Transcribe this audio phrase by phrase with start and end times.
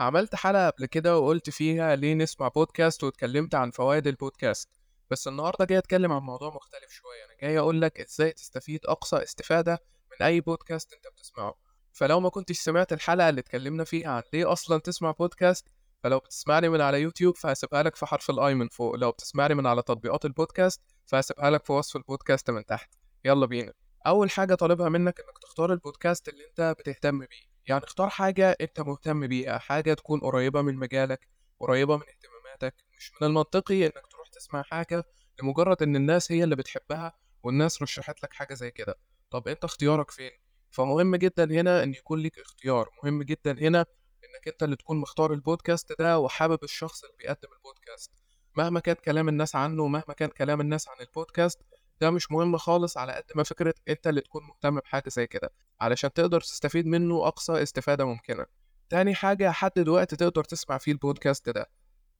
[0.00, 4.68] عملت حلقة قبل كده وقلت فيها ليه نسمع بودكاست واتكلمت عن فوائد البودكاست
[5.10, 7.24] بس النهاردة جاي أتكلم عن موضوع مختلف شوية.
[7.24, 9.82] أنا جاي أقول لك إزاي تستفيد أقصى استفادة
[10.12, 11.54] من أي بودكاست أنت بتسمعه.
[11.92, 15.68] فلو ما كنتش سمعت الحلقة اللي اتكلمنا فيها عن ليه أصلا تسمع بودكاست
[16.02, 18.96] فلو بتسمعني من على يوتيوب فهسيبها لك في حرف ال I من فوق.
[18.96, 22.94] لو بتسمعني من على تطبيقات البودكاست فهسيبها لك في وصف البودكاست من تحت.
[23.24, 23.72] يلا بينا.
[24.06, 27.55] أول حاجة طالبها منك إنك تختار البودكاست اللي أنت بتهتم بيه.
[27.66, 31.28] يعني اختار حاجة أنت مهتم بيها حاجة تكون قريبة من مجالك
[31.60, 35.04] قريبة من اهتماماتك مش من المنطقي إنك تروح تسمع حاجة
[35.42, 37.12] لمجرد إن الناس هي اللي بتحبها
[37.42, 38.94] والناس رشحت لك حاجة زي كده
[39.30, 40.30] طب أنت اختيارك فين؟
[40.70, 43.80] فمهم جدا هنا إن يكون ليك اختيار مهم جدا هنا
[44.24, 48.10] إنك أنت اللي تكون مختار البودكاست ده وحابب الشخص اللي بيقدم البودكاست
[48.56, 51.62] مهما كان كلام الناس عنه ومهما كان كلام الناس عن البودكاست
[52.00, 55.50] ده مش مهم خالص على قد ما فكرة انت اللي تكون مهتم بحاجة زي كده
[55.80, 58.46] علشان تقدر تستفيد منه أقصى استفادة ممكنة.
[58.88, 61.70] تاني حاجة حدد وقت تقدر تسمع فيه البودكاست ده.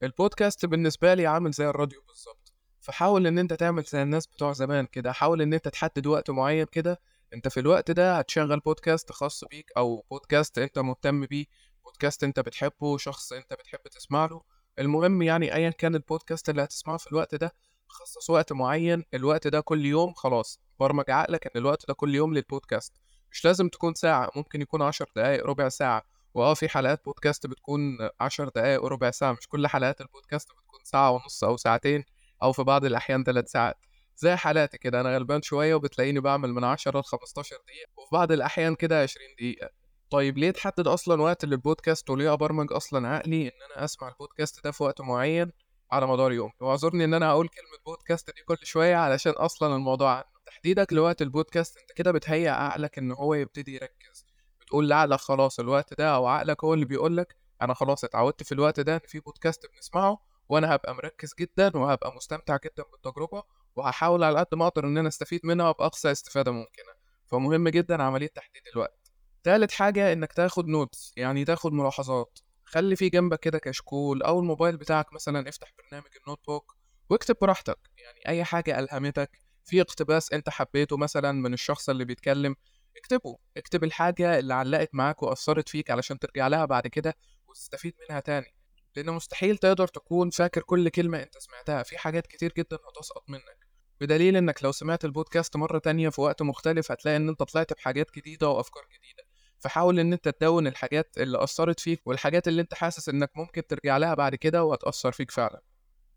[0.02, 2.52] البودكاست بالنسبة لي عامل زي الراديو بالظبط.
[2.80, 6.66] فحاول إن أنت تعمل زي الناس بتوع زمان كده حاول إن أنت تحدد وقت معين
[6.66, 7.00] كده
[7.34, 11.46] أنت في الوقت ده هتشغل بودكاست خاص بيك أو بودكاست أنت مهتم بيه
[11.84, 14.42] بودكاست أنت بتحبه شخص أنت بتحب تسمع له.
[14.78, 17.54] المهم يعني ايا كان البودكاست اللي هتسمعه في الوقت ده
[17.96, 22.34] خصص وقت معين الوقت ده كل يوم خلاص برمج عقلك إن الوقت ده كل يوم
[22.34, 22.92] للبودكاست
[23.30, 26.02] مش لازم تكون ساعة ممكن يكون عشر دقايق ربع ساعة.
[26.34, 29.32] وآه في حلقات بودكاست بتكون عشر دقايق وربع ساعة.
[29.32, 32.04] مش كل حلقات البودكاست بتكون ساعة ونص أو ساعتين
[32.42, 33.76] أو في بعض الأحيان ثلاث ساعات.
[34.16, 38.74] زي حالاتي كده أنا غلبان شوية وبتلاقيني بعمل من عشرة لخمستاشر دقيقة وفي بعض الأحيان
[38.74, 39.70] كده عشرين دقيقة.
[40.10, 44.70] طيب ليه تحدد أصلا وقت للبودكاست وليه أبرمج أصلا عقلي إن أنا أسمع البودكاست ده
[44.70, 45.52] في وقت معين؟
[45.92, 46.50] على مدار يوم.
[46.60, 51.76] واعذرني إن أنا هقول كلمة بودكاست دي كل شوية علشان أصلا الموضوع تحديدك لوقت البودكاست
[51.78, 54.26] أنت كده بتهيئ عقلك إن هو يبتدي يركز.
[54.60, 58.52] بتقول لعقلك خلاص الوقت ده أو عقلك هو اللي بيقول لك أنا خلاص اتعودت في
[58.52, 63.42] الوقت ده إن في بودكاست بنسمعه وأنا هبقى مركز جدا وهبقى مستمتع جدا بالتجربة
[63.76, 66.92] وهحاول على قد ما أقدر إن أنا أستفيد منها باقصى استفادة ممكنة.
[67.26, 69.10] فمهم جدا عملية تحديد الوقت.
[69.42, 72.38] تالت حاجة إنك تاخد notes يعني تاخد ملاحظات.
[72.66, 76.76] خلي في جنبك كده كشكول أو الموبايل بتاعك مثلا افتح برنامج ال notebook
[77.10, 77.78] واكتب براحتك.
[77.98, 82.56] يعني أي حاجة ألهمتك في اقتباس أنت حبيته مثلا من الشخص اللي بيتكلم
[82.96, 83.38] اكتبه.
[83.56, 87.14] اكتب الحاجة اللي علقت معاك وأثرت فيك علشان ترجع لها بعد كده
[87.48, 88.54] وتستفيد منها تاني.
[88.96, 91.82] لأن مستحيل تقدر تكون فاكر كل كلمة أنت سمعتها.
[91.82, 93.66] في حاجات كتير جدا هتسقط منك.
[94.00, 98.06] بدليل إنك لو سمعت البودكاست مرة تانية في وقت مختلف هتلاقي إن أنت طلعت بحاجات
[98.16, 99.25] جديدة وأفكار جديدة.
[99.66, 103.96] فحاول إن أنت تدون الحاجات اللي أثرت فيك والحاجات اللي أنت حاسس إنك ممكن ترجع
[103.96, 105.60] لها بعد كده وهتأثر فيك فعلا.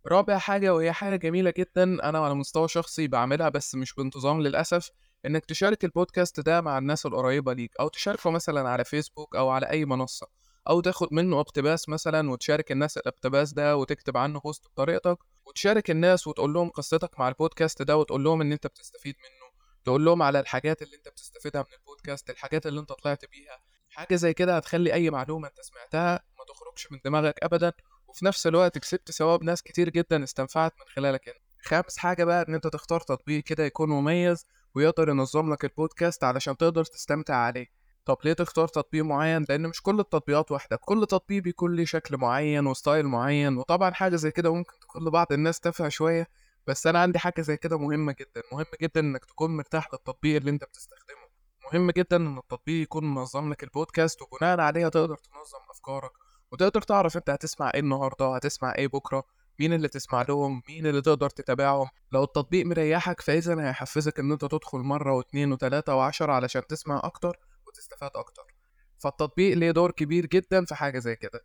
[0.08, 4.90] رابع حاجة وهي حاجة جميلة جدا أنا على مستوى شخصي بعملها بس مش بانتظام للأسف
[5.26, 9.70] إنك تشارك البودكاست ده مع الناس القريبة ليك أو تشاركه مثلا على فيسبوك أو على
[9.70, 10.28] أي منصة
[10.70, 16.28] أو تاخد منه اقتباس مثلا وتشارك الناس الاقتباس ده وتكتب عنه post بطريقتك وتشارك الناس
[16.28, 19.39] وتقول لهم قصتك مع البودكاست ده وتقول لهم إن أنت بتستفيد منه.
[19.84, 23.60] تقول لهم على الحاجات اللي أنت بتستفيدها من البودكاست الحاجات اللي أنت طلعت بيها.
[23.90, 27.74] حاجة زي كده هتخلي أي معلومة أنت سمعتها ما تخرجش من دماغك أبدا
[28.08, 31.38] وفي نفس الوقت كسبت ثواب ناس كتير جدا استنفعت من خلالك انت.
[31.62, 34.46] خامس حاجة بقى إن أنت تختار تطبيق كده يكون مميز
[34.76, 37.68] ويقدر ينظم لك البودكاست علشان تقدر تستمتع عليه.
[38.06, 42.18] طب ليه تختار تطبيق معين؟ لأن مش كل التطبيقات واحدة كل تطبيق بيكون ليه شكل
[42.18, 46.28] معين وستايل معين وطبعا حاجة زي كده ممكن تكون لبعض الناس تافهة شوية.
[46.70, 50.52] بس أنا عندي حاجة زي كده مهمة جدا مهم جدا إنك تكون مرتاح للتطبيق اللي
[50.52, 51.28] أنت بتستخدمه.
[51.74, 56.12] مهم جدا إن التطبيق يكون منظم لك البودكاست وبناء عليه تقدر تنظم أفكارك
[56.52, 59.24] وتقدر تعرف أنت هتسمع إيه النهارده هتسمع إيه بكرة
[59.60, 61.88] مين اللي تسمع لهم مين اللي تقدر تتابعهم.
[62.12, 67.38] لو التطبيق مريحك فإذا هيحفزك إن أنت تدخل مرة واثنين وثلاثه وعشرة علشان تسمع أكتر
[67.68, 68.44] وتستفاد أكتر.
[69.00, 71.42] فالتطبيق ليه دور كبير جدا في حاجة زي كده.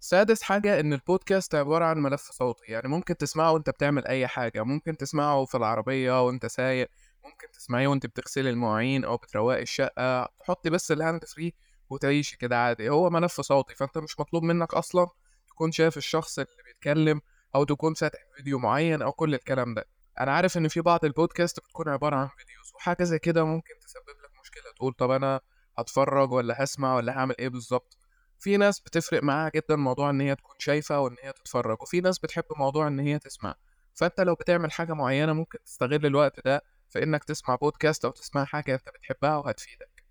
[0.00, 2.64] سادس حاجة إن البودكاست عبارة عن ملف صوتي.
[2.72, 4.62] يعني ممكن تسمعه وأنت بتعمل أي حاجة.
[4.62, 6.90] ممكن تسمعه في العربية وأنت سايق.
[7.24, 10.28] ممكن تسمعيه وأنت بتغسلي المواعين أو بتروقي الشقة.
[10.38, 11.54] تحطي بس ال hand free
[11.90, 12.88] وتعيشي كده عادي.
[12.88, 15.06] هو ملف صوتي فأنت مش مطلوب منك أصلا
[15.48, 17.20] تكون شايف الشخص اللي بيتكلم
[17.54, 19.84] أو تكون فاتح فيديو معين أو كل الكلام ده.
[20.20, 24.18] أنا عارف إن في بعض البودكاست بتكون عبارة عن videos وحاجة زي كده ممكن تسبب
[24.24, 25.40] لك مشكلة تقول طب أنا
[25.78, 27.97] هتفرج ولا هسمع ولا هعمل إيه بالظبط؟
[28.38, 32.18] في ناس بتفرق معاها جدا موضوع إن هي تكون شايفة وإن هي تتفرج وفي ناس
[32.18, 33.54] بتحب موضوع إن هي تسمع.
[33.94, 38.44] فأنت لو بتعمل حاجة معينة ممكن تستغل الوقت ده في إنك تسمع بودكاست أو تسمع
[38.44, 40.04] حاجة أنت بتحبها وهتفيدك.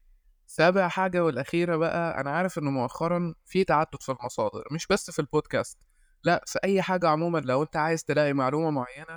[0.48, 5.20] سابع حاجة والأخيرة بقى أنا عارف إنه مؤخرا في تعدد في المصادر مش بس في
[5.20, 5.78] البودكاست
[6.24, 9.14] لأ في أي حاجة عموما لو أنت عايز تلاقي معلومة معينة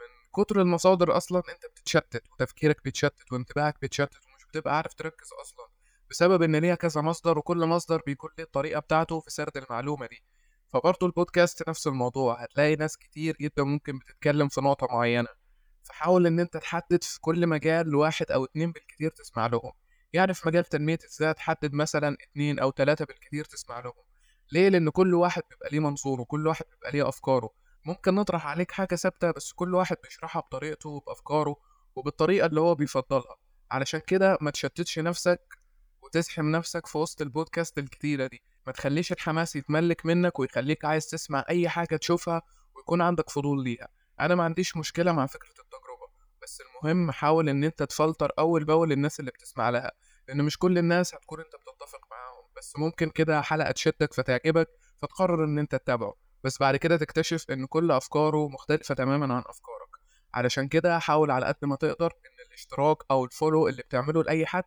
[0.00, 5.66] من كتر المصادر أصلا أنت بتتشتت وتفكيرك بيتشتت وانتباهك بيتشتت ومش بتبقى عارف تركز أصلا.
[6.10, 10.22] بسبب إن ليها كذا مصدر وكل مصدر بيكون ليه الطريقة بتاعته في سرد المعلومة دي.
[10.68, 15.28] فبرضه البودكاست نفس الموضوع هتلاقي ناس كتير جدا ممكن بتتكلم في نقطة معينة.
[15.82, 19.72] فحاول إن أنت تحدد في كل مجال واحد أو اتنين بالكتير تسمع لهم.
[20.12, 23.92] يعني في مجال تنمية الذات حدد مثلا اتنين أو تلاتة بالكتير تسمع لهم.
[24.52, 27.50] ليه؟ لأن كل واحد بيبقى ليه منظوره وكل واحد بيبقى ليه أفكاره.
[27.84, 31.56] ممكن نطرح عليك حاجة ثابتة بس كل واحد بيشرحها بطريقته وبأفكاره
[31.96, 33.36] وبالطريقة اللي هو بيفضلها.
[33.70, 35.59] علشان كده ما تشتتش نفسك
[36.10, 38.42] وتزحم نفسك في وسط البودكاست الكتيرة دي.
[38.66, 42.42] ما تخليش الحماس يتملك منك ويخليك عايز تسمع أي حاجة تشوفها
[42.76, 43.88] ويكون عندك فضول ليها.
[44.20, 46.10] أنا ما عنديش مشكلة مع فكرة التجربة
[46.42, 49.92] بس المهم حاول إن أنت تفلتر أول بأول الناس اللي بتسمع لها
[50.28, 52.44] لأن مش كل الناس هتكون أنت بتتفق معاهم.
[52.56, 54.68] بس ممكن كده حلقة تشدك فتعجبك
[55.02, 56.14] فتقرر إن أنت تتابعه.
[56.44, 59.88] بس بعد كده تكتشف إن كل أفكاره مختلفة تماما عن أفكارك.
[60.34, 64.64] علشان كده حاول على قد ما تقدر إن الاشتراك أو الفولو اللي بتعمله لأي حد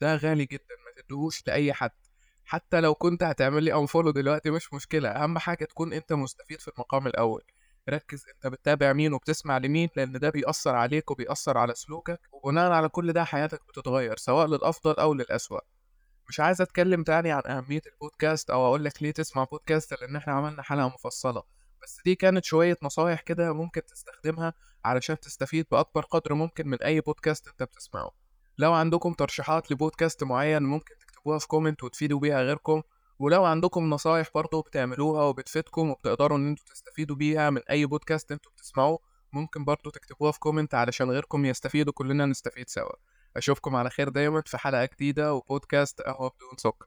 [0.00, 0.81] ده غالي جدا.
[0.96, 1.90] تدوش لأي حد.
[2.44, 5.08] حتى لو كنت هتعمل لي انفولو دلوقتي مش مشكلة.
[5.08, 7.42] أهم حاجة تكون أنت مستفيد في المقام الأول.
[7.88, 12.88] ركز أنت بتتابع مين وبتسمع لمين لأن ده بيأثر عليك وبيأثر على سلوكك وبناء على
[12.88, 15.60] كل ده حياتك بتتغير سواء للأفضل أو للأسوأ.
[16.28, 20.32] مش عايز أتكلم تاني عن أهمية البودكاست أو أقول لك ليه تسمع بودكاست لأن إحنا
[20.32, 21.42] عملنا حلقة مفصلة.
[21.82, 24.54] بس دي كانت شوية نصايح كده ممكن تستخدمها
[24.84, 28.10] علشان تستفيد بأكبر قدر ممكن من أي بودكاست أنت بتسمعه.
[28.58, 32.82] لو عندكم ترشيحات لبودكاست معين ممكن تكتبوها في comment وتفيدوا بيها غيركم
[33.18, 38.52] ولو عندكم نصايح برضه بتعملوها وبتفيدكم وبتقدروا إن أنتوا تستفيدوا بيها من أي بودكاست أنتوا
[38.52, 38.98] بتسمعوه
[39.32, 42.92] ممكن برضه تكتبوها في comment علشان غيركم يستفيدوا كلنا نستفيد سوا.
[43.36, 46.86] أشوفكم على خير دايما في حلقة جديدة وبودكاست قهوة بدون سكر